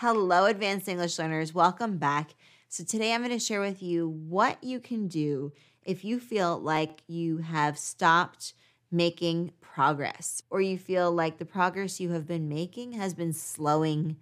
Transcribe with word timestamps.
Hello, 0.00 0.44
advanced 0.44 0.88
English 0.88 1.18
learners. 1.18 1.54
Welcome 1.54 1.96
back. 1.96 2.34
So, 2.68 2.84
today 2.84 3.14
I'm 3.14 3.22
going 3.22 3.30
to 3.30 3.38
share 3.38 3.62
with 3.62 3.82
you 3.82 4.06
what 4.06 4.62
you 4.62 4.78
can 4.78 5.08
do 5.08 5.54
if 5.82 6.04
you 6.04 6.20
feel 6.20 6.58
like 6.58 7.00
you 7.06 7.38
have 7.38 7.78
stopped 7.78 8.52
making 8.90 9.52
progress 9.62 10.42
or 10.50 10.60
you 10.60 10.76
feel 10.76 11.10
like 11.10 11.38
the 11.38 11.46
progress 11.46 11.98
you 11.98 12.10
have 12.10 12.26
been 12.26 12.46
making 12.46 12.92
has 12.92 13.14
been 13.14 13.32
slowing 13.32 14.18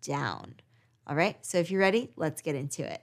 down. 0.00 0.54
All 1.06 1.14
right, 1.14 1.36
so 1.44 1.58
if 1.58 1.70
you're 1.70 1.82
ready, 1.82 2.08
let's 2.16 2.40
get 2.40 2.54
into 2.54 2.90
it. 2.90 3.02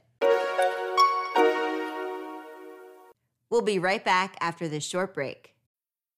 We'll 3.52 3.62
be 3.62 3.78
right 3.78 4.04
back 4.04 4.36
after 4.42 4.68
this 4.68 4.84
short 4.84 5.14
break. 5.14 5.55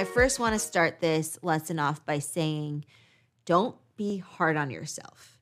I 0.00 0.04
first 0.04 0.40
want 0.40 0.54
to 0.54 0.58
start 0.58 1.00
this 1.00 1.38
lesson 1.42 1.78
off 1.78 2.06
by 2.06 2.20
saying 2.20 2.86
don't 3.44 3.76
be 3.98 4.16
hard 4.16 4.56
on 4.56 4.70
yourself. 4.70 5.38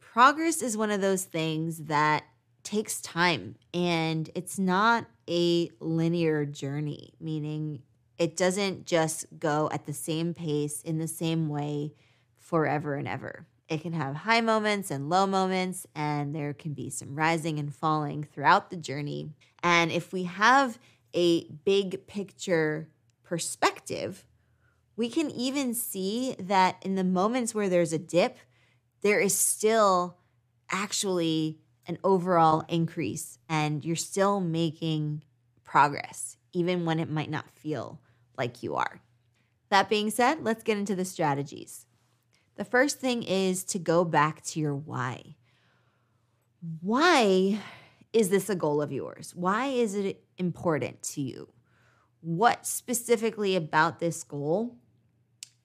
Progress 0.00 0.60
is 0.60 0.76
one 0.76 0.90
of 0.90 1.00
those 1.00 1.24
things 1.24 1.84
that 1.84 2.24
takes 2.62 3.00
time 3.00 3.56
and 3.72 4.28
it's 4.34 4.58
not 4.58 5.06
a 5.30 5.70
linear 5.80 6.44
journey, 6.44 7.14
meaning 7.20 7.80
it 8.18 8.36
doesn't 8.36 8.84
just 8.84 9.24
go 9.38 9.70
at 9.72 9.86
the 9.86 9.94
same 9.94 10.34
pace 10.34 10.82
in 10.82 10.98
the 10.98 11.08
same 11.08 11.48
way 11.48 11.94
forever 12.36 12.96
and 12.96 13.08
ever. 13.08 13.46
It 13.70 13.80
can 13.80 13.94
have 13.94 14.14
high 14.14 14.42
moments 14.42 14.90
and 14.90 15.08
low 15.08 15.26
moments, 15.26 15.86
and 15.94 16.34
there 16.34 16.52
can 16.52 16.74
be 16.74 16.90
some 16.90 17.14
rising 17.14 17.58
and 17.58 17.74
falling 17.74 18.24
throughout 18.24 18.68
the 18.68 18.76
journey. 18.76 19.30
And 19.62 19.90
if 19.90 20.12
we 20.12 20.24
have 20.24 20.78
a 21.14 21.44
big 21.64 22.06
picture 22.06 22.90
perspective, 23.30 24.26
we 24.96 25.08
can 25.08 25.30
even 25.30 25.72
see 25.72 26.34
that 26.40 26.76
in 26.82 26.96
the 26.96 27.04
moments 27.04 27.54
where 27.54 27.68
there's 27.68 27.92
a 27.92 27.98
dip, 27.98 28.36
there 29.02 29.20
is 29.20 29.38
still 29.38 30.16
actually 30.68 31.60
an 31.86 31.96
overall 32.02 32.64
increase, 32.68 33.38
and 33.48 33.84
you're 33.84 33.94
still 33.94 34.40
making 34.40 35.22
progress, 35.62 36.38
even 36.52 36.84
when 36.84 36.98
it 36.98 37.08
might 37.08 37.30
not 37.30 37.48
feel 37.52 38.00
like 38.36 38.64
you 38.64 38.74
are. 38.74 39.00
That 39.68 39.88
being 39.88 40.10
said, 40.10 40.42
let's 40.42 40.64
get 40.64 40.78
into 40.78 40.96
the 40.96 41.04
strategies. 41.04 41.86
The 42.56 42.64
first 42.64 42.98
thing 42.98 43.22
is 43.22 43.62
to 43.66 43.78
go 43.78 44.04
back 44.04 44.42
to 44.46 44.58
your 44.58 44.74
why. 44.74 45.36
Why 46.80 47.60
is 48.12 48.30
this 48.30 48.50
a 48.50 48.56
goal 48.56 48.82
of 48.82 48.90
yours? 48.90 49.32
Why 49.36 49.66
is 49.66 49.94
it 49.94 50.24
important 50.36 51.04
to 51.14 51.20
you? 51.20 51.48
What 52.20 52.66
specifically 52.66 53.56
about 53.56 53.98
this 53.98 54.22
goal 54.24 54.76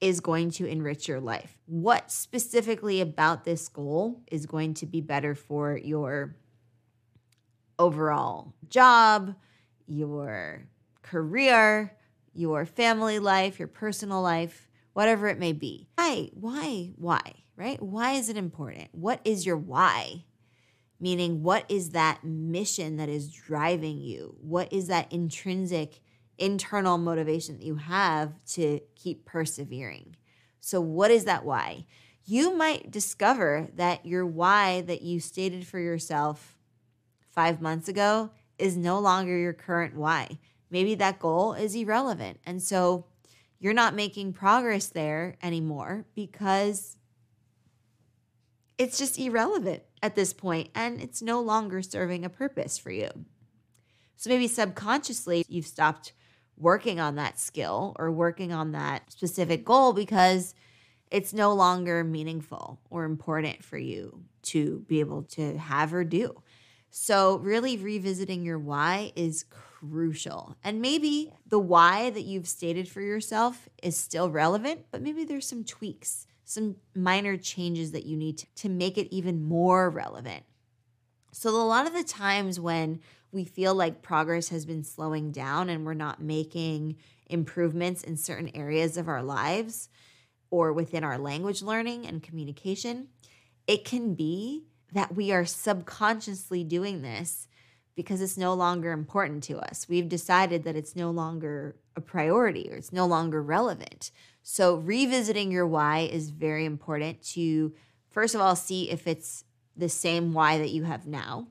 is 0.00 0.20
going 0.20 0.50
to 0.52 0.66
enrich 0.66 1.08
your 1.08 1.20
life? 1.20 1.58
What 1.66 2.10
specifically 2.10 3.00
about 3.00 3.44
this 3.44 3.68
goal 3.68 4.22
is 4.30 4.46
going 4.46 4.74
to 4.74 4.86
be 4.86 5.00
better 5.00 5.34
for 5.34 5.76
your 5.76 6.36
overall 7.78 8.54
job, 8.68 9.34
your 9.86 10.68
career, 11.02 11.96
your 12.32 12.66
family 12.66 13.18
life, 13.18 13.58
your 13.58 13.68
personal 13.68 14.22
life? 14.22 14.66
whatever 14.96 15.28
it 15.28 15.38
may 15.38 15.52
be. 15.52 15.86
Why? 15.96 16.30
Why? 16.32 16.92
Why? 16.96 17.20
Right? 17.54 17.80
Why 17.82 18.12
is 18.12 18.30
it 18.30 18.38
important? 18.38 18.88
What 18.92 19.20
is 19.26 19.44
your 19.44 19.58
why? 19.58 20.24
Meaning, 20.98 21.42
what 21.42 21.66
is 21.68 21.90
that 21.90 22.24
mission 22.24 22.96
that 22.96 23.10
is 23.10 23.30
driving 23.30 23.98
you? 23.98 24.34
What 24.40 24.72
is 24.72 24.88
that 24.88 25.12
intrinsic 25.12 26.00
internal 26.38 26.98
motivation 26.98 27.58
that 27.58 27.64
you 27.64 27.76
have 27.76 28.32
to 28.52 28.80
keep 28.94 29.24
persevering? 29.24 30.16
So, 30.60 30.80
what 30.80 31.10
is 31.10 31.24
that 31.24 31.44
why? 31.44 31.86
You 32.24 32.56
might 32.56 32.90
discover 32.90 33.68
that 33.74 34.04
your 34.04 34.26
why 34.26 34.80
that 34.82 35.02
you 35.02 35.20
stated 35.20 35.66
for 35.66 35.78
yourself 35.78 36.58
five 37.30 37.60
months 37.60 37.88
ago 37.88 38.30
is 38.58 38.76
no 38.76 38.98
longer 38.98 39.36
your 39.36 39.52
current 39.52 39.94
why. 39.94 40.38
Maybe 40.70 40.94
that 40.96 41.20
goal 41.20 41.52
is 41.52 41.74
irrelevant. 41.74 42.40
And 42.44 42.62
so, 42.62 43.06
you're 43.58 43.74
not 43.74 43.94
making 43.94 44.32
progress 44.32 44.88
there 44.88 45.36
anymore 45.42 46.04
because 46.14 46.96
it's 48.78 48.98
just 48.98 49.18
irrelevant 49.18 49.82
at 50.02 50.14
this 50.14 50.32
point 50.32 50.68
and 50.74 51.00
it's 51.00 51.22
no 51.22 51.40
longer 51.40 51.80
serving 51.82 52.24
a 52.24 52.28
purpose 52.28 52.76
for 52.78 52.90
you. 52.90 53.08
So 54.16 54.30
maybe 54.30 54.48
subconsciously 54.48 55.44
you've 55.48 55.66
stopped 55.66 56.12
working 56.56 57.00
on 57.00 57.16
that 57.16 57.38
skill 57.38 57.94
or 57.98 58.10
working 58.10 58.52
on 58.52 58.72
that 58.72 59.10
specific 59.12 59.64
goal 59.64 59.92
because 59.92 60.54
it's 61.10 61.32
no 61.32 61.54
longer 61.54 62.02
meaningful 62.02 62.80
or 62.90 63.04
important 63.04 63.62
for 63.62 63.78
you 63.78 64.22
to 64.42 64.84
be 64.88 65.00
able 65.00 65.22
to 65.22 65.56
have 65.58 65.94
or 65.94 66.04
do. 66.04 66.42
So, 66.90 67.36
really 67.38 67.76
revisiting 67.76 68.42
your 68.42 68.58
why 68.58 69.12
is 69.16 69.44
crucial. 69.50 70.56
And 70.64 70.80
maybe 70.80 71.32
the 71.46 71.58
why 71.58 72.10
that 72.10 72.22
you've 72.22 72.48
stated 72.48 72.88
for 72.88 73.02
yourself 73.02 73.68
is 73.82 73.96
still 73.96 74.30
relevant, 74.30 74.86
but 74.90 75.02
maybe 75.02 75.24
there's 75.24 75.46
some 75.46 75.64
tweaks, 75.64 76.26
some 76.44 76.76
minor 76.94 77.36
changes 77.36 77.92
that 77.92 78.06
you 78.06 78.16
need 78.16 78.38
to, 78.38 78.46
to 78.56 78.68
make 78.68 78.96
it 78.96 79.14
even 79.14 79.42
more 79.42 79.90
relevant. 79.90 80.44
So, 81.32 81.50
a 81.50 81.66
lot 81.66 81.86
of 81.86 81.92
the 81.92 82.04
times 82.04 82.58
when 82.58 83.00
we 83.36 83.44
feel 83.44 83.74
like 83.74 84.00
progress 84.00 84.48
has 84.48 84.64
been 84.64 84.82
slowing 84.82 85.30
down 85.30 85.68
and 85.68 85.84
we're 85.84 85.92
not 85.92 86.22
making 86.22 86.96
improvements 87.26 88.02
in 88.02 88.16
certain 88.16 88.50
areas 88.54 88.96
of 88.96 89.08
our 89.08 89.22
lives 89.22 89.90
or 90.50 90.72
within 90.72 91.04
our 91.04 91.18
language 91.18 91.60
learning 91.60 92.06
and 92.06 92.22
communication, 92.22 93.08
it 93.66 93.84
can 93.84 94.14
be 94.14 94.64
that 94.94 95.14
we 95.14 95.32
are 95.32 95.44
subconsciously 95.44 96.64
doing 96.64 97.02
this 97.02 97.46
because 97.94 98.22
it's 98.22 98.38
no 98.38 98.54
longer 98.54 98.90
important 98.90 99.42
to 99.42 99.58
us. 99.58 99.86
We've 99.86 100.08
decided 100.08 100.64
that 100.64 100.76
it's 100.76 100.96
no 100.96 101.10
longer 101.10 101.76
a 101.94 102.00
priority 102.00 102.70
or 102.70 102.76
it's 102.76 102.92
no 102.92 103.06
longer 103.06 103.42
relevant. 103.42 104.12
So, 104.42 104.76
revisiting 104.76 105.50
your 105.52 105.66
why 105.66 106.08
is 106.10 106.30
very 106.30 106.64
important 106.64 107.22
to, 107.32 107.74
first 108.08 108.34
of 108.34 108.40
all, 108.40 108.56
see 108.56 108.90
if 108.90 109.06
it's 109.06 109.44
the 109.76 109.90
same 109.90 110.32
why 110.32 110.56
that 110.56 110.70
you 110.70 110.84
have 110.84 111.06
now. 111.06 111.48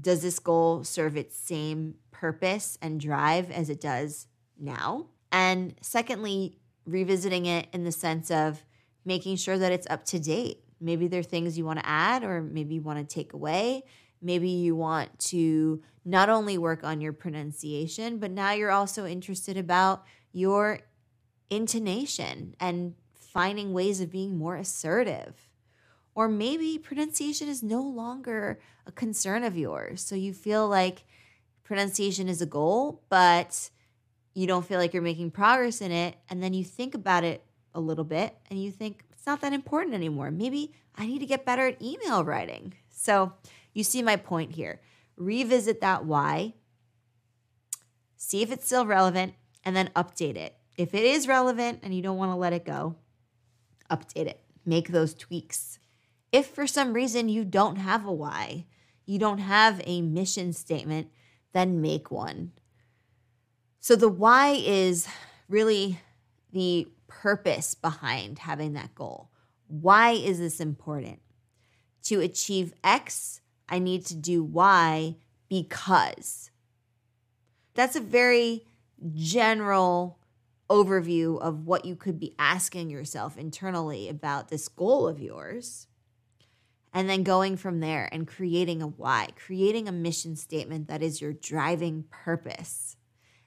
Does 0.00 0.22
this 0.22 0.38
goal 0.38 0.84
serve 0.84 1.16
its 1.16 1.36
same 1.36 1.96
purpose 2.10 2.78
and 2.80 3.00
drive 3.00 3.50
as 3.50 3.68
it 3.70 3.80
does 3.80 4.26
now? 4.58 5.06
And 5.30 5.74
secondly, 5.80 6.58
revisiting 6.86 7.46
it 7.46 7.68
in 7.72 7.84
the 7.84 7.92
sense 7.92 8.30
of 8.30 8.62
making 9.04 9.36
sure 9.36 9.58
that 9.58 9.72
it's 9.72 9.86
up 9.90 10.04
to 10.06 10.18
date. 10.18 10.58
Maybe 10.80 11.08
there 11.08 11.20
are 11.20 11.24
things 11.24 11.56
you 11.56 11.64
want 11.64 11.78
to 11.78 11.86
add 11.86 12.24
or 12.24 12.42
maybe 12.42 12.74
you 12.74 12.82
want 12.82 12.98
to 12.98 13.14
take 13.14 13.32
away. 13.32 13.84
Maybe 14.20 14.48
you 14.48 14.76
want 14.76 15.18
to 15.30 15.82
not 16.04 16.28
only 16.28 16.58
work 16.58 16.84
on 16.84 17.00
your 17.00 17.12
pronunciation, 17.12 18.18
but 18.18 18.30
now 18.30 18.52
you're 18.52 18.70
also 18.70 19.06
interested 19.06 19.56
about 19.56 20.04
your 20.32 20.80
intonation 21.50 22.54
and 22.58 22.94
finding 23.14 23.72
ways 23.72 24.00
of 24.00 24.10
being 24.10 24.36
more 24.36 24.56
assertive. 24.56 25.48
Or 26.14 26.28
maybe 26.28 26.78
pronunciation 26.78 27.48
is 27.48 27.62
no 27.62 27.82
longer 27.82 28.60
a 28.86 28.92
concern 28.92 29.44
of 29.44 29.56
yours. 29.56 30.02
So 30.02 30.14
you 30.14 30.34
feel 30.34 30.68
like 30.68 31.04
pronunciation 31.64 32.28
is 32.28 32.42
a 32.42 32.46
goal, 32.46 33.02
but 33.08 33.70
you 34.34 34.46
don't 34.46 34.66
feel 34.66 34.78
like 34.78 34.92
you're 34.92 35.02
making 35.02 35.30
progress 35.30 35.80
in 35.80 35.90
it. 35.90 36.16
And 36.28 36.42
then 36.42 36.52
you 36.52 36.64
think 36.64 36.94
about 36.94 37.24
it 37.24 37.44
a 37.74 37.80
little 37.80 38.04
bit 38.04 38.36
and 38.50 38.62
you 38.62 38.70
think 38.70 39.04
it's 39.12 39.26
not 39.26 39.40
that 39.40 39.52
important 39.52 39.94
anymore. 39.94 40.30
Maybe 40.30 40.72
I 40.96 41.06
need 41.06 41.20
to 41.20 41.26
get 41.26 41.46
better 41.46 41.68
at 41.68 41.80
email 41.80 42.24
writing. 42.24 42.74
So 42.90 43.32
you 43.72 43.84
see 43.84 44.02
my 44.02 44.16
point 44.16 44.52
here. 44.52 44.80
Revisit 45.16 45.80
that 45.80 46.04
why, 46.04 46.54
see 48.16 48.42
if 48.42 48.50
it's 48.50 48.66
still 48.66 48.86
relevant, 48.86 49.34
and 49.64 49.76
then 49.76 49.90
update 49.94 50.36
it. 50.36 50.56
If 50.76 50.94
it 50.94 51.04
is 51.04 51.28
relevant 51.28 51.80
and 51.82 51.94
you 51.94 52.02
don't 52.02 52.16
want 52.16 52.32
to 52.32 52.36
let 52.36 52.52
it 52.52 52.64
go, 52.64 52.96
update 53.90 54.26
it, 54.26 54.40
make 54.64 54.88
those 54.88 55.14
tweaks. 55.14 55.78
If 56.32 56.46
for 56.46 56.66
some 56.66 56.94
reason 56.94 57.28
you 57.28 57.44
don't 57.44 57.76
have 57.76 58.04
a 58.04 58.12
why, 58.12 58.66
you 59.04 59.18
don't 59.18 59.38
have 59.38 59.80
a 59.84 60.00
mission 60.00 60.52
statement, 60.52 61.08
then 61.52 61.80
make 61.80 62.10
one. 62.10 62.52
So 63.80 63.94
the 63.94 64.08
why 64.08 64.60
is 64.64 65.06
really 65.48 66.00
the 66.52 66.88
purpose 67.06 67.74
behind 67.74 68.40
having 68.40 68.72
that 68.72 68.94
goal. 68.94 69.30
Why 69.68 70.12
is 70.12 70.38
this 70.38 70.60
important? 70.60 71.20
To 72.04 72.20
achieve 72.20 72.72
X, 72.82 73.40
I 73.68 73.78
need 73.78 74.06
to 74.06 74.16
do 74.16 74.42
Y 74.42 75.16
because. 75.48 76.50
That's 77.74 77.96
a 77.96 78.00
very 78.00 78.66
general 79.14 80.18
overview 80.68 81.40
of 81.40 81.66
what 81.66 81.84
you 81.84 81.96
could 81.96 82.18
be 82.18 82.34
asking 82.38 82.90
yourself 82.90 83.36
internally 83.36 84.08
about 84.08 84.48
this 84.48 84.68
goal 84.68 85.06
of 85.06 85.20
yours. 85.20 85.86
And 86.92 87.08
then 87.08 87.22
going 87.22 87.56
from 87.56 87.80
there 87.80 88.08
and 88.12 88.26
creating 88.26 88.82
a 88.82 88.86
why, 88.86 89.28
creating 89.34 89.88
a 89.88 89.92
mission 89.92 90.36
statement 90.36 90.88
that 90.88 91.02
is 91.02 91.20
your 91.20 91.32
driving 91.32 92.04
purpose. 92.10 92.96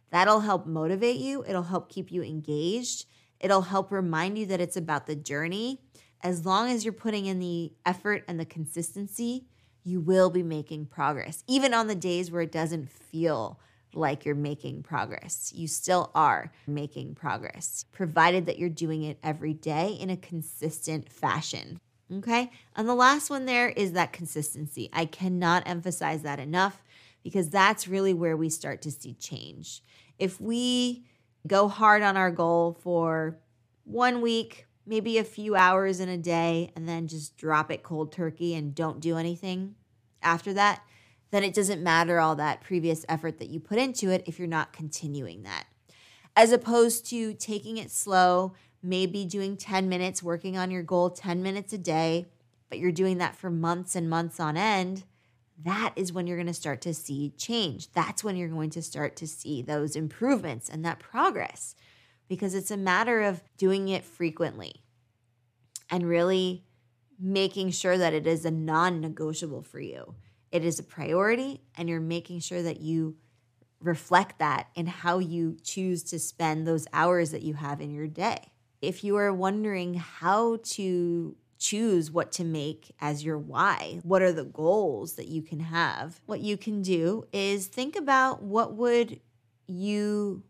That'll 0.09 0.39
help 0.41 0.65
motivate 0.65 1.17
you, 1.17 1.43
it'll 1.47 1.63
help 1.63 1.89
keep 1.89 2.11
you 2.11 2.23
engaged, 2.23 3.05
it'll 3.39 3.63
help 3.63 3.91
remind 3.91 4.37
you 4.37 4.45
that 4.47 4.61
it's 4.61 4.77
about 4.77 5.05
the 5.05 5.15
journey. 5.15 5.81
As 6.21 6.45
long 6.45 6.71
as 6.71 6.83
you're 6.83 6.93
putting 6.93 7.27
in 7.27 7.39
the 7.39 7.73
effort 7.85 8.23
and 8.27 8.39
the 8.39 8.45
consistency, 8.45 9.45
you 9.83 10.01
will 10.01 10.31
be 10.31 10.41
making 10.41 10.87
progress, 10.87 11.43
even 11.47 11.73
on 11.73 11.87
the 11.87 11.95
days 11.95 12.31
where 12.31 12.41
it 12.41 12.51
doesn't 12.51 12.89
feel 12.89 13.59
like 13.93 14.25
you're 14.25 14.35
making 14.35 14.83
progress. 14.83 15.51
You 15.53 15.67
still 15.67 16.11
are 16.15 16.51
making 16.67 17.15
progress, 17.15 17.85
provided 17.91 18.45
that 18.47 18.57
you're 18.57 18.69
doing 18.69 19.03
it 19.03 19.19
every 19.23 19.53
day 19.53 19.89
in 19.89 20.09
a 20.09 20.17
consistent 20.17 21.11
fashion. 21.11 21.79
Okay. 22.13 22.51
And 22.75 22.87
the 22.87 22.95
last 22.95 23.29
one 23.29 23.45
there 23.45 23.69
is 23.69 23.93
that 23.93 24.13
consistency. 24.13 24.89
I 24.93 25.05
cannot 25.05 25.63
emphasize 25.65 26.21
that 26.21 26.39
enough 26.39 26.83
because 27.23 27.49
that's 27.49 27.87
really 27.87 28.13
where 28.13 28.37
we 28.37 28.49
start 28.49 28.81
to 28.83 28.91
see 28.91 29.13
change. 29.15 29.81
If 30.19 30.39
we 30.39 31.05
go 31.47 31.67
hard 31.67 32.03
on 32.03 32.15
our 32.15 32.29
goal 32.29 32.77
for 32.81 33.39
one 33.83 34.21
week, 34.21 34.67
maybe 34.85 35.17
a 35.17 35.23
few 35.23 35.55
hours 35.55 35.99
in 35.99 36.09
a 36.09 36.17
day, 36.17 36.71
and 36.75 36.87
then 36.87 37.07
just 37.07 37.37
drop 37.37 37.71
it 37.71 37.81
cold 37.81 38.11
turkey 38.11 38.53
and 38.53 38.75
don't 38.75 38.99
do 38.99 39.17
anything 39.17 39.75
after 40.21 40.53
that, 40.53 40.83
then 41.31 41.43
it 41.43 41.53
doesn't 41.53 41.81
matter 41.81 42.19
all 42.19 42.35
that 42.35 42.61
previous 42.61 43.03
effort 43.09 43.39
that 43.39 43.49
you 43.49 43.59
put 43.59 43.79
into 43.79 44.11
it 44.11 44.23
if 44.27 44.37
you're 44.37 44.47
not 44.47 44.71
continuing 44.71 45.43
that. 45.43 45.65
As 46.35 46.51
opposed 46.51 47.09
to 47.09 47.33
taking 47.33 47.77
it 47.77 47.89
slow, 47.89 48.53
maybe 48.85 49.25
doing 49.25 49.57
10 49.57 49.89
minutes, 49.89 50.23
working 50.23 50.57
on 50.57 50.71
your 50.71 50.83
goal 50.83 51.09
10 51.09 51.41
minutes 51.41 51.73
a 51.73 51.77
day, 51.77 52.27
but 52.69 52.79
you're 52.79 52.91
doing 52.91 53.17
that 53.17 53.35
for 53.35 53.49
months 53.49 53.95
and 53.95 54.09
months 54.09 54.39
on 54.39 54.57
end, 54.57 55.03
that 55.63 55.93
is 55.95 56.11
when 56.11 56.27
you're 56.27 56.37
going 56.37 56.47
to 56.47 56.53
start 56.53 56.81
to 56.81 56.93
see 56.93 57.33
change. 57.37 57.91
That's 57.93 58.23
when 58.23 58.35
you're 58.35 58.49
going 58.49 58.71
to 58.71 58.81
start 58.81 59.15
to 59.17 59.27
see 59.27 59.61
those 59.61 59.95
improvements 59.95 60.69
and 60.69 60.83
that 60.85 60.99
progress 60.99 61.75
because 62.27 62.53
it's 62.53 62.71
a 62.71 62.77
matter 62.77 63.21
of 63.21 63.41
doing 63.57 63.87
it 63.87 64.03
frequently 64.03 64.83
and 65.89 66.07
really 66.07 66.65
making 67.19 67.71
sure 67.71 67.97
that 67.97 68.13
it 68.13 68.27
is 68.27 68.43
a 68.43 68.51
non 68.51 68.99
negotiable 68.99 69.61
for 69.61 69.79
you 69.79 70.15
it 70.55 70.63
is 70.63 70.79
a 70.79 70.83
priority 70.83 71.59
and 71.77 71.89
you're 71.89 71.99
making 71.99 72.39
sure 72.39 72.61
that 72.61 72.79
you 72.79 73.17
reflect 73.81 74.39
that 74.39 74.69
in 74.73 74.87
how 74.87 75.19
you 75.19 75.57
choose 75.61 76.01
to 76.01 76.17
spend 76.17 76.65
those 76.65 76.87
hours 76.93 77.31
that 77.31 77.41
you 77.41 77.55
have 77.55 77.81
in 77.81 77.91
your 77.91 78.07
day. 78.07 78.53
If 78.85 79.03
you 79.03 79.15
are 79.17 79.33
wondering 79.33 79.95
how 79.95 80.59
to 80.63 81.35
choose 81.57 82.11
what 82.11 82.31
to 82.33 82.43
make 82.43 82.93
as 82.99 83.23
your 83.23 83.37
why, 83.37 83.99
what 84.03 84.21
are 84.21 84.31
the 84.31 84.43
goals 84.43 85.13
that 85.13 85.27
you 85.27 85.41
can 85.41 85.59
have? 85.59 86.21
What 86.25 86.41
you 86.41 86.57
can 86.57 86.81
do 86.81 87.25
is 87.33 87.67
think 87.67 87.95
about 87.95 88.43
what 88.43 88.73
would 88.75 89.19
you 89.67 90.43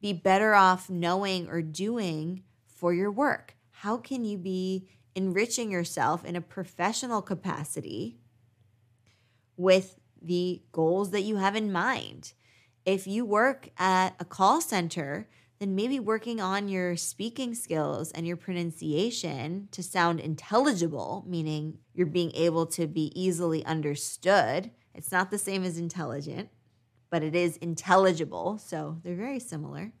be 0.00 0.12
better 0.12 0.54
off 0.54 0.88
knowing 0.88 1.48
or 1.48 1.62
doing 1.62 2.42
for 2.66 2.94
your 2.94 3.10
work? 3.10 3.56
How 3.70 3.96
can 3.96 4.24
you 4.24 4.38
be 4.38 4.88
enriching 5.14 5.70
yourself 5.70 6.24
in 6.24 6.36
a 6.36 6.40
professional 6.40 7.22
capacity 7.22 8.16
with 9.56 9.98
the 10.20 10.62
goals 10.72 11.10
that 11.10 11.22
you 11.22 11.36
have 11.36 11.56
in 11.56 11.72
mind. 11.72 12.32
If 12.84 13.06
you 13.06 13.24
work 13.24 13.68
at 13.78 14.14
a 14.18 14.24
call 14.24 14.60
center, 14.60 15.28
then 15.62 15.76
maybe 15.76 16.00
working 16.00 16.40
on 16.40 16.66
your 16.66 16.96
speaking 16.96 17.54
skills 17.54 18.10
and 18.10 18.26
your 18.26 18.36
pronunciation 18.36 19.68
to 19.70 19.80
sound 19.80 20.18
intelligible, 20.18 21.24
meaning 21.24 21.78
you're 21.94 22.04
being 22.04 22.32
able 22.34 22.66
to 22.66 22.88
be 22.88 23.12
easily 23.14 23.64
understood. 23.64 24.72
It's 24.92 25.12
not 25.12 25.30
the 25.30 25.38
same 25.38 25.62
as 25.62 25.78
intelligent, 25.78 26.48
but 27.10 27.22
it 27.22 27.36
is 27.36 27.58
intelligible. 27.58 28.58
So 28.58 28.98
they're 29.04 29.14
very 29.14 29.38
similar. 29.38 29.92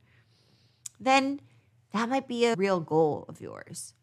Then 0.98 1.40
that 1.92 2.08
might 2.08 2.26
be 2.26 2.44
a 2.46 2.56
real 2.56 2.80
goal 2.80 3.24
of 3.28 3.40
yours. 3.40 3.94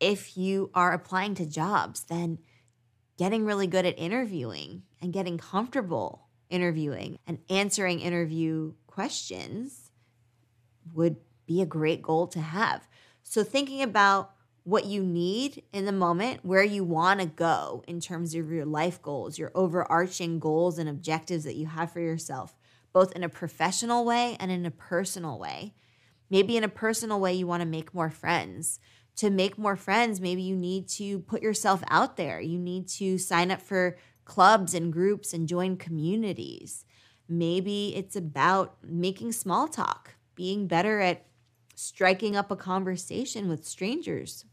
If 0.00 0.38
you 0.38 0.70
are 0.72 0.94
applying 0.94 1.34
to 1.34 1.44
jobs, 1.44 2.04
then 2.04 2.38
getting 3.18 3.44
really 3.44 3.66
good 3.66 3.84
at 3.84 3.98
interviewing 3.98 4.84
and 5.02 5.12
getting 5.12 5.36
comfortable 5.36 6.28
interviewing 6.48 7.18
and 7.26 7.40
answering 7.50 8.00
interview 8.00 8.72
questions 8.86 9.89
would 10.94 11.16
be 11.46 11.60
a 11.60 11.66
great 11.66 12.02
goal 12.02 12.26
to 12.28 12.40
have. 12.40 12.88
So, 13.22 13.42
thinking 13.44 13.82
about 13.82 14.32
what 14.64 14.84
you 14.84 15.02
need 15.02 15.62
in 15.72 15.84
the 15.84 15.92
moment, 15.92 16.44
where 16.44 16.62
you 16.62 16.84
want 16.84 17.20
to 17.20 17.26
go 17.26 17.82
in 17.88 18.00
terms 18.00 18.34
of 18.34 18.50
your 18.50 18.66
life 18.66 19.00
goals, 19.00 19.38
your 19.38 19.50
overarching 19.54 20.38
goals 20.38 20.78
and 20.78 20.88
objectives 20.88 21.44
that 21.44 21.56
you 21.56 21.66
have 21.66 21.92
for 21.92 22.00
yourself, 22.00 22.56
both 22.92 23.12
in 23.12 23.22
a 23.22 23.28
professional 23.28 24.04
way 24.04 24.36
and 24.38 24.50
in 24.50 24.66
a 24.66 24.70
personal 24.70 25.38
way. 25.38 25.74
Maybe 26.28 26.56
in 26.56 26.62
a 26.62 26.68
personal 26.68 27.18
way, 27.18 27.34
you 27.34 27.46
want 27.46 27.62
to 27.62 27.68
make 27.68 27.94
more 27.94 28.10
friends 28.10 28.78
to 29.20 29.28
make 29.28 29.58
more 29.58 29.76
friends, 29.76 30.18
maybe 30.18 30.40
you 30.40 30.56
need 30.56 30.88
to 30.88 31.18
put 31.18 31.42
yourself 31.42 31.82
out 31.88 32.16
there. 32.16 32.40
You 32.40 32.58
need 32.58 32.88
to 32.88 33.18
sign 33.18 33.50
up 33.50 33.60
for 33.60 33.98
clubs 34.24 34.72
and 34.72 34.90
groups 34.90 35.34
and 35.34 35.46
join 35.46 35.76
communities. 35.76 36.86
Maybe 37.28 37.94
it's 37.94 38.16
about 38.16 38.78
making 38.82 39.32
small 39.32 39.68
talk, 39.68 40.14
being 40.40 40.66
better 40.66 41.00
at 41.00 41.26
striking 41.74 42.34
up 42.34 42.50
a 42.50 42.56
conversation 42.56 43.46
with 43.46 43.66
strangers, 43.66 44.46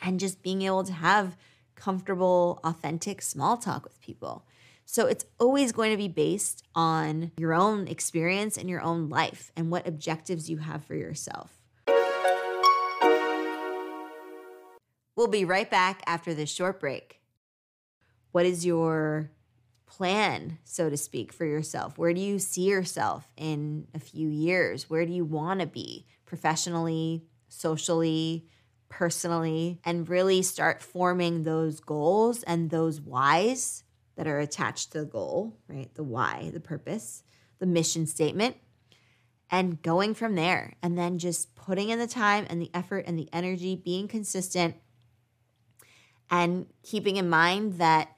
and 0.00 0.20
just 0.20 0.44
being 0.44 0.62
able 0.62 0.84
to 0.84 0.92
have 0.92 1.36
comfortable, 1.74 2.60
authentic 2.62 3.20
small 3.20 3.56
talk 3.56 3.82
with 3.82 4.00
people. 4.00 4.46
So 4.84 5.06
it's 5.06 5.24
always 5.40 5.72
going 5.72 5.90
to 5.90 5.96
be 5.96 6.06
based 6.06 6.62
on 6.76 7.32
your 7.36 7.52
own 7.52 7.88
experience 7.88 8.56
and 8.56 8.70
your 8.70 8.80
own 8.80 9.08
life 9.08 9.50
and 9.56 9.72
what 9.72 9.88
objectives 9.88 10.48
you 10.48 10.58
have 10.58 10.84
for 10.84 10.94
yourself. 10.94 11.50
We'll 15.16 15.26
be 15.26 15.44
right 15.44 15.68
back 15.68 16.00
after 16.06 16.32
this 16.32 16.48
short 16.48 16.78
break. 16.78 17.20
What 18.30 18.46
is 18.46 18.64
your 18.64 19.32
plan, 19.92 20.58
so 20.64 20.88
to 20.88 20.96
speak, 20.96 21.34
for 21.34 21.44
yourself? 21.44 21.98
Where 21.98 22.14
do 22.14 22.20
you 22.20 22.38
see 22.38 22.62
yourself 22.62 23.30
in 23.36 23.86
a 23.94 23.98
few 23.98 24.26
years? 24.26 24.88
Where 24.88 25.04
do 25.04 25.12
you 25.12 25.24
want 25.24 25.60
to 25.60 25.66
be 25.66 26.06
professionally, 26.24 27.26
socially, 27.48 28.46
personally? 28.88 29.80
And 29.84 30.08
really 30.08 30.40
start 30.40 30.82
forming 30.82 31.42
those 31.42 31.80
goals 31.80 32.42
and 32.44 32.70
those 32.70 33.02
whys 33.02 33.84
that 34.16 34.26
are 34.26 34.38
attached 34.38 34.92
to 34.92 35.00
the 35.00 35.04
goal, 35.04 35.58
right? 35.68 35.94
The 35.94 36.04
why, 36.04 36.50
the 36.54 36.60
purpose, 36.60 37.22
the 37.58 37.66
mission 37.66 38.06
statement, 38.06 38.56
and 39.50 39.82
going 39.82 40.14
from 40.14 40.36
there. 40.36 40.72
And 40.82 40.96
then 40.96 41.18
just 41.18 41.54
putting 41.54 41.90
in 41.90 41.98
the 41.98 42.06
time 42.06 42.46
and 42.48 42.62
the 42.62 42.70
effort 42.72 43.04
and 43.06 43.18
the 43.18 43.28
energy, 43.30 43.76
being 43.76 44.08
consistent 44.08 44.74
and 46.30 46.64
keeping 46.82 47.16
in 47.16 47.28
mind 47.28 47.74
that 47.74 48.16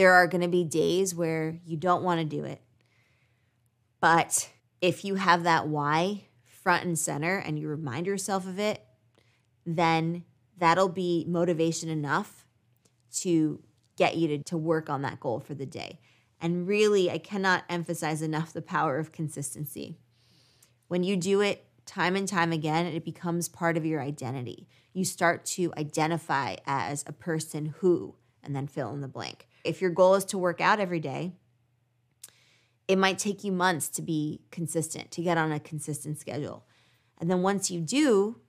there 0.00 0.14
are 0.14 0.26
going 0.26 0.40
to 0.40 0.48
be 0.48 0.64
days 0.64 1.14
where 1.14 1.60
you 1.66 1.76
don't 1.76 2.02
want 2.02 2.18
to 2.18 2.24
do 2.24 2.42
it. 2.42 2.62
But 4.00 4.48
if 4.80 5.04
you 5.04 5.16
have 5.16 5.42
that 5.42 5.68
why 5.68 6.22
front 6.46 6.86
and 6.86 6.98
center 6.98 7.36
and 7.36 7.58
you 7.58 7.68
remind 7.68 8.06
yourself 8.06 8.46
of 8.46 8.58
it, 8.58 8.82
then 9.66 10.24
that'll 10.56 10.88
be 10.88 11.26
motivation 11.28 11.90
enough 11.90 12.46
to 13.16 13.62
get 13.98 14.16
you 14.16 14.26
to, 14.28 14.38
to 14.38 14.56
work 14.56 14.88
on 14.88 15.02
that 15.02 15.20
goal 15.20 15.38
for 15.38 15.52
the 15.52 15.66
day. 15.66 16.00
And 16.40 16.66
really, 16.66 17.10
I 17.10 17.18
cannot 17.18 17.64
emphasize 17.68 18.22
enough 18.22 18.54
the 18.54 18.62
power 18.62 18.96
of 18.96 19.12
consistency. 19.12 19.98
When 20.88 21.02
you 21.02 21.14
do 21.14 21.42
it 21.42 21.66
time 21.84 22.16
and 22.16 22.26
time 22.26 22.52
again, 22.52 22.86
it 22.86 23.04
becomes 23.04 23.50
part 23.50 23.76
of 23.76 23.84
your 23.84 24.00
identity. 24.00 24.66
You 24.94 25.04
start 25.04 25.44
to 25.56 25.74
identify 25.76 26.56
as 26.64 27.04
a 27.06 27.12
person 27.12 27.74
who, 27.80 28.14
and 28.42 28.56
then 28.56 28.66
fill 28.66 28.94
in 28.94 29.02
the 29.02 29.06
blank. 29.06 29.46
If 29.64 29.80
your 29.80 29.90
goal 29.90 30.14
is 30.14 30.24
to 30.26 30.38
work 30.38 30.60
out 30.60 30.80
every 30.80 31.00
day, 31.00 31.32
it 32.88 32.96
might 32.96 33.18
take 33.18 33.44
you 33.44 33.52
months 33.52 33.88
to 33.90 34.02
be 34.02 34.42
consistent, 34.50 35.10
to 35.12 35.22
get 35.22 35.38
on 35.38 35.52
a 35.52 35.60
consistent 35.60 36.18
schedule. 36.18 36.66
And 37.18 37.30
then 37.30 37.42
once 37.42 37.70
you 37.70 37.80
do, 37.80 38.40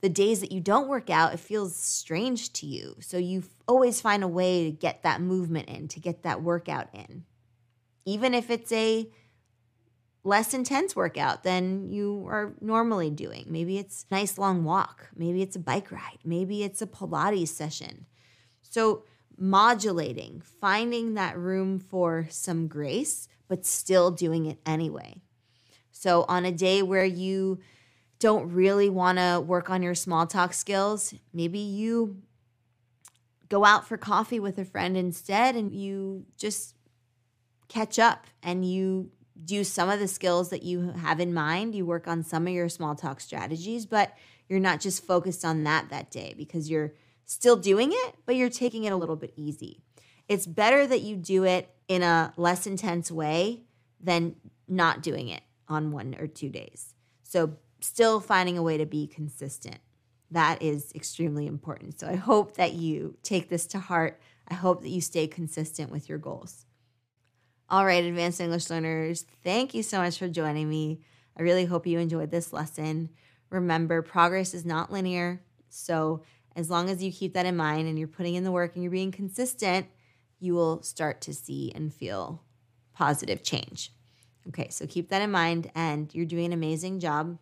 the 0.00 0.08
days 0.08 0.40
that 0.40 0.50
you 0.52 0.60
don't 0.60 0.88
work 0.88 1.10
out, 1.10 1.34
it 1.34 1.40
feels 1.40 1.76
strange 1.76 2.52
to 2.54 2.66
you. 2.66 2.96
So 3.00 3.18
you 3.18 3.44
always 3.68 4.00
find 4.00 4.24
a 4.24 4.28
way 4.28 4.64
to 4.64 4.70
get 4.70 5.02
that 5.02 5.20
movement 5.20 5.68
in, 5.68 5.88
to 5.88 6.00
get 6.00 6.22
that 6.22 6.42
workout 6.42 6.88
in. 6.94 7.24
Even 8.04 8.34
if 8.34 8.50
it's 8.50 8.72
a 8.72 9.08
less 10.24 10.54
intense 10.54 10.94
workout 10.94 11.42
than 11.42 11.90
you 11.90 12.26
are 12.28 12.54
normally 12.60 13.10
doing. 13.10 13.44
Maybe 13.48 13.78
it's 13.78 14.06
a 14.10 14.14
nice 14.14 14.38
long 14.38 14.64
walk. 14.64 15.08
Maybe 15.16 15.42
it's 15.42 15.56
a 15.56 15.60
bike 15.60 15.90
ride. 15.90 16.18
Maybe 16.24 16.62
it's 16.62 16.80
a 16.80 16.86
Pilates 16.86 17.48
session. 17.48 18.06
So, 18.62 19.04
modulating, 19.38 20.42
finding 20.60 21.14
that 21.14 21.36
room 21.38 21.78
for 21.78 22.26
some 22.30 22.68
grace, 22.68 23.28
but 23.48 23.66
still 23.66 24.10
doing 24.10 24.46
it 24.46 24.58
anyway. 24.64 25.16
So, 25.90 26.24
on 26.28 26.44
a 26.44 26.52
day 26.52 26.82
where 26.82 27.04
you 27.04 27.60
don't 28.18 28.52
really 28.52 28.88
want 28.88 29.18
to 29.18 29.42
work 29.44 29.68
on 29.68 29.82
your 29.82 29.94
small 29.94 30.26
talk 30.26 30.52
skills, 30.52 31.12
maybe 31.32 31.58
you 31.58 32.22
go 33.48 33.64
out 33.64 33.86
for 33.86 33.96
coffee 33.96 34.40
with 34.40 34.58
a 34.58 34.64
friend 34.64 34.96
instead 34.96 35.56
and 35.56 35.74
you 35.74 36.24
just 36.38 36.74
catch 37.68 37.98
up 37.98 38.26
and 38.42 38.64
you 38.64 39.10
do 39.44 39.64
some 39.64 39.88
of 39.88 39.98
the 39.98 40.08
skills 40.08 40.50
that 40.50 40.62
you 40.62 40.92
have 40.92 41.20
in 41.20 41.34
mind. 41.34 41.74
You 41.74 41.84
work 41.84 42.06
on 42.06 42.22
some 42.22 42.46
of 42.46 42.52
your 42.52 42.68
small 42.68 42.94
talk 42.94 43.20
strategies, 43.20 43.86
but 43.86 44.16
you're 44.48 44.60
not 44.60 44.80
just 44.80 45.04
focused 45.04 45.44
on 45.44 45.64
that 45.64 45.90
that 45.90 46.10
day 46.10 46.34
because 46.36 46.70
you're 46.70 46.94
still 47.32 47.56
doing 47.56 47.90
it, 47.92 48.14
but 48.26 48.36
you're 48.36 48.50
taking 48.50 48.84
it 48.84 48.92
a 48.92 48.96
little 48.96 49.16
bit 49.16 49.32
easy. 49.36 49.82
It's 50.28 50.46
better 50.46 50.86
that 50.86 51.00
you 51.00 51.16
do 51.16 51.44
it 51.44 51.74
in 51.88 52.02
a 52.02 52.32
less 52.36 52.66
intense 52.66 53.10
way 53.10 53.64
than 54.00 54.36
not 54.68 55.02
doing 55.02 55.28
it 55.28 55.42
on 55.68 55.92
one 55.92 56.14
or 56.18 56.26
two 56.26 56.50
days. 56.50 56.94
So, 57.22 57.56
still 57.80 58.20
finding 58.20 58.58
a 58.58 58.62
way 58.62 58.76
to 58.78 58.86
be 58.86 59.06
consistent. 59.06 59.78
That 60.30 60.62
is 60.62 60.92
extremely 60.94 61.46
important. 61.46 61.98
So, 61.98 62.06
I 62.06 62.16
hope 62.16 62.56
that 62.56 62.74
you 62.74 63.16
take 63.22 63.48
this 63.48 63.66
to 63.68 63.78
heart. 63.78 64.20
I 64.48 64.54
hope 64.54 64.82
that 64.82 64.90
you 64.90 65.00
stay 65.00 65.26
consistent 65.26 65.90
with 65.90 66.08
your 66.08 66.18
goals. 66.18 66.66
All 67.68 67.86
right, 67.86 68.04
advanced 68.04 68.40
English 68.40 68.68
learners, 68.68 69.24
thank 69.42 69.72
you 69.72 69.82
so 69.82 69.98
much 69.98 70.18
for 70.18 70.28
joining 70.28 70.68
me. 70.68 71.00
I 71.38 71.42
really 71.42 71.64
hope 71.64 71.86
you 71.86 71.98
enjoyed 71.98 72.30
this 72.30 72.52
lesson. 72.52 73.08
Remember, 73.48 74.02
progress 74.02 74.52
is 74.52 74.66
not 74.66 74.92
linear. 74.92 75.42
So, 75.70 76.22
as 76.56 76.70
long 76.70 76.90
as 76.90 77.02
you 77.02 77.12
keep 77.12 77.34
that 77.34 77.46
in 77.46 77.56
mind 77.56 77.88
and 77.88 77.98
you're 77.98 78.08
putting 78.08 78.34
in 78.34 78.44
the 78.44 78.52
work 78.52 78.74
and 78.74 78.82
you're 78.82 78.92
being 78.92 79.12
consistent, 79.12 79.86
you 80.38 80.54
will 80.54 80.82
start 80.82 81.20
to 81.22 81.34
see 81.34 81.72
and 81.74 81.92
feel 81.92 82.42
positive 82.94 83.42
change. 83.42 83.92
Okay, 84.48 84.68
so 84.70 84.86
keep 84.86 85.08
that 85.10 85.22
in 85.22 85.30
mind 85.30 85.70
and 85.74 86.12
you're 86.14 86.26
doing 86.26 86.46
an 86.46 86.52
amazing 86.52 87.00
job. 87.00 87.38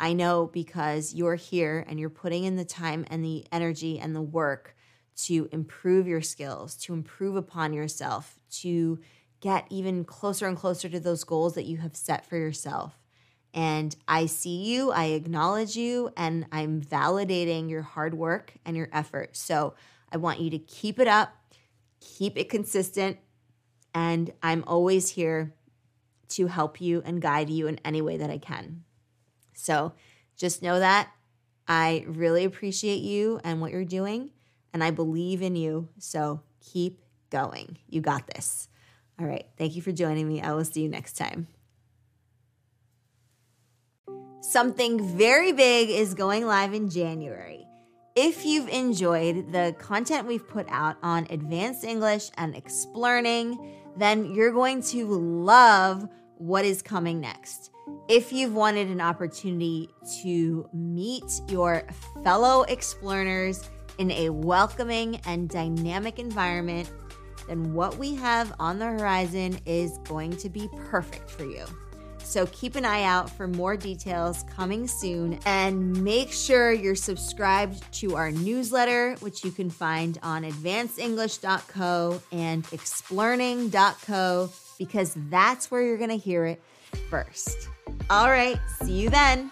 I 0.00 0.14
know 0.14 0.50
because 0.52 1.14
you're 1.14 1.36
here 1.36 1.84
and 1.86 2.00
you're 2.00 2.10
putting 2.10 2.44
in 2.44 2.56
the 2.56 2.64
time 2.64 3.04
and 3.10 3.24
the 3.24 3.46
energy 3.52 3.98
and 3.98 4.16
the 4.16 4.22
work 4.22 4.74
to 5.14 5.48
improve 5.52 6.08
your 6.08 6.22
skills, 6.22 6.76
to 6.76 6.94
improve 6.94 7.36
upon 7.36 7.72
yourself, 7.72 8.40
to 8.50 8.98
get 9.40 9.66
even 9.70 10.04
closer 10.04 10.46
and 10.46 10.56
closer 10.56 10.88
to 10.88 10.98
those 10.98 11.24
goals 11.24 11.54
that 11.54 11.66
you 11.66 11.76
have 11.76 11.94
set 11.94 12.24
for 12.24 12.36
yourself. 12.36 12.98
And 13.54 13.94
I 14.08 14.26
see 14.26 14.62
you, 14.62 14.90
I 14.92 15.06
acknowledge 15.06 15.76
you, 15.76 16.10
and 16.16 16.46
I'm 16.50 16.80
validating 16.80 17.68
your 17.68 17.82
hard 17.82 18.14
work 18.14 18.54
and 18.64 18.76
your 18.76 18.88
effort. 18.92 19.36
So 19.36 19.74
I 20.10 20.16
want 20.16 20.40
you 20.40 20.50
to 20.50 20.58
keep 20.58 20.98
it 20.98 21.08
up, 21.08 21.34
keep 22.00 22.38
it 22.38 22.48
consistent, 22.48 23.18
and 23.94 24.32
I'm 24.42 24.64
always 24.66 25.10
here 25.10 25.54
to 26.30 26.46
help 26.46 26.80
you 26.80 27.02
and 27.04 27.20
guide 27.20 27.50
you 27.50 27.66
in 27.66 27.78
any 27.84 28.00
way 28.00 28.16
that 28.16 28.30
I 28.30 28.38
can. 28.38 28.84
So 29.52 29.92
just 30.34 30.62
know 30.62 30.78
that 30.78 31.10
I 31.68 32.04
really 32.08 32.44
appreciate 32.44 33.02
you 33.02 33.38
and 33.44 33.60
what 33.60 33.70
you're 33.70 33.84
doing, 33.84 34.30
and 34.72 34.82
I 34.82 34.90
believe 34.90 35.42
in 35.42 35.56
you. 35.56 35.90
So 35.98 36.40
keep 36.60 37.02
going. 37.28 37.78
You 37.86 38.00
got 38.00 38.26
this. 38.28 38.68
All 39.20 39.26
right. 39.26 39.46
Thank 39.58 39.76
you 39.76 39.82
for 39.82 39.92
joining 39.92 40.26
me. 40.26 40.40
I 40.40 40.52
will 40.52 40.64
see 40.64 40.82
you 40.82 40.88
next 40.88 41.18
time. 41.18 41.48
Something 44.42 45.16
very 45.16 45.52
big 45.52 45.88
is 45.88 46.14
going 46.14 46.44
live 46.44 46.74
in 46.74 46.90
January. 46.90 47.64
If 48.16 48.44
you've 48.44 48.68
enjoyed 48.68 49.52
the 49.52 49.72
content 49.78 50.26
we've 50.26 50.48
put 50.48 50.66
out 50.68 50.96
on 51.00 51.28
advanced 51.30 51.84
English 51.84 52.28
and 52.36 52.56
Explearning, 52.56 53.56
then 53.96 54.34
you're 54.34 54.50
going 54.50 54.82
to 54.82 55.06
love 55.06 56.08
what 56.38 56.64
is 56.64 56.82
coming 56.82 57.20
next. 57.20 57.70
If 58.08 58.32
you've 58.32 58.52
wanted 58.52 58.88
an 58.88 59.00
opportunity 59.00 59.88
to 60.24 60.68
meet 60.74 61.40
your 61.46 61.84
fellow 62.24 62.64
Explearners 62.68 63.68
in 63.98 64.10
a 64.10 64.30
welcoming 64.30 65.20
and 65.24 65.48
dynamic 65.48 66.18
environment, 66.18 66.90
then 67.46 67.74
what 67.74 67.96
we 67.96 68.16
have 68.16 68.52
on 68.58 68.80
the 68.80 68.86
horizon 68.86 69.60
is 69.66 69.98
going 69.98 70.36
to 70.38 70.48
be 70.48 70.68
perfect 70.90 71.30
for 71.30 71.44
you. 71.44 71.64
So 72.24 72.46
keep 72.46 72.76
an 72.76 72.84
eye 72.84 73.04
out 73.04 73.30
for 73.30 73.46
more 73.46 73.76
details 73.76 74.44
coming 74.54 74.86
soon 74.86 75.38
and 75.44 76.02
make 76.02 76.32
sure 76.32 76.72
you're 76.72 76.94
subscribed 76.94 77.92
to 78.00 78.16
our 78.16 78.30
newsletter, 78.30 79.16
which 79.20 79.44
you 79.44 79.50
can 79.50 79.70
find 79.70 80.18
on 80.22 80.44
advancedenglish.co 80.44 82.22
and 82.32 82.66
explearning.co 82.72 84.50
because 84.78 85.16
that's 85.30 85.70
where 85.70 85.82
you're 85.82 85.98
going 85.98 86.10
to 86.10 86.16
hear 86.16 86.46
it 86.46 86.62
first. 87.08 87.68
All 88.10 88.30
right, 88.30 88.58
see 88.82 88.92
you 88.92 89.10
then. 89.10 89.50